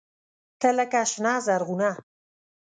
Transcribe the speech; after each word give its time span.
تۀ 0.59 0.69
لکه 0.77 1.01
“شنه 1.11 1.33
زرغونه” 1.45 1.91